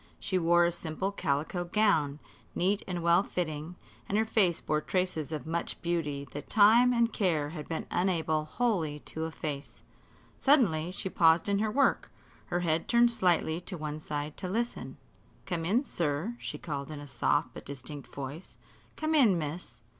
[0.19, 2.17] She wore a simple calico gown,
[2.55, 3.75] neat and well fitting,
[4.09, 8.45] and her face bore traces of much beauty that time and care had been unable
[8.45, 9.83] wholly to efface.
[10.39, 12.09] Suddenly she paused in her work,
[12.47, 14.97] her head turned slightly to one side to listen.
[15.45, 18.57] "Come in, sir," she called in a soft but distinct voice;
[18.95, 19.81] "come in, miss."